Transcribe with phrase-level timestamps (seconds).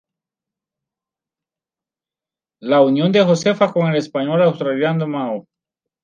[2.59, 5.45] La unión de Josefa con el español asturiano Manuel Ma.